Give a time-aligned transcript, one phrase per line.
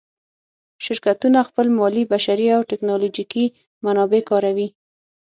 [0.85, 3.45] شرکتونه خپل مالي، بشري او تکنالوجیکي
[3.83, 4.67] منابع کاروي.